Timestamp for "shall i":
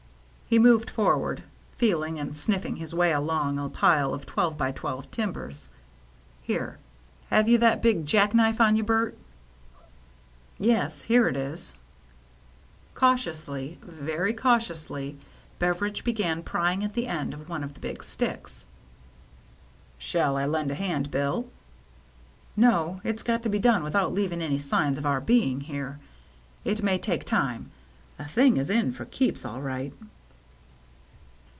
19.97-20.45